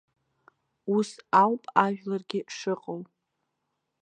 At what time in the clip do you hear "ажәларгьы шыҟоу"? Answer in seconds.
1.83-3.01